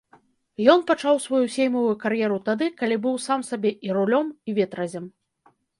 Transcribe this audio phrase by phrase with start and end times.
[0.73, 5.05] Ён пачаў сваю сеймавую кар'еру тады, калі быў сам сабе і рулём, і ветразем.